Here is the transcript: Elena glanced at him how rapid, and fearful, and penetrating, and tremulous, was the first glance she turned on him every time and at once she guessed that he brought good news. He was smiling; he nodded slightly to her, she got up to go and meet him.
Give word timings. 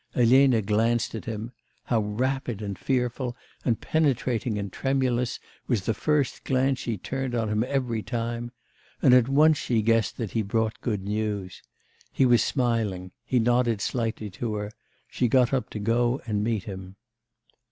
Elena 0.15 0.63
glanced 0.63 1.13
at 1.13 1.25
him 1.25 1.51
how 1.83 1.99
rapid, 1.99 2.59
and 2.59 2.79
fearful, 2.79 3.37
and 3.63 3.81
penetrating, 3.81 4.57
and 4.57 4.73
tremulous, 4.73 5.39
was 5.67 5.83
the 5.85 5.93
first 5.93 6.43
glance 6.43 6.79
she 6.79 6.97
turned 6.97 7.35
on 7.35 7.49
him 7.49 7.63
every 7.67 8.01
time 8.01 8.51
and 9.03 9.13
at 9.13 9.29
once 9.29 9.59
she 9.59 9.83
guessed 9.83 10.17
that 10.17 10.31
he 10.31 10.41
brought 10.41 10.81
good 10.81 11.03
news. 11.03 11.61
He 12.11 12.25
was 12.25 12.43
smiling; 12.43 13.11
he 13.23 13.37
nodded 13.37 13.79
slightly 13.79 14.31
to 14.31 14.55
her, 14.55 14.71
she 15.07 15.27
got 15.27 15.53
up 15.53 15.69
to 15.69 15.77
go 15.79 16.19
and 16.25 16.43
meet 16.43 16.63
him. 16.63 16.95